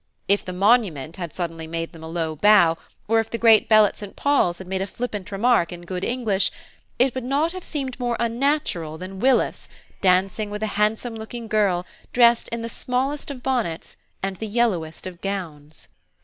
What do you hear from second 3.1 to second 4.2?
if the great bell at St.